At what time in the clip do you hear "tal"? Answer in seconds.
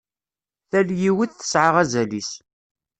0.69-0.87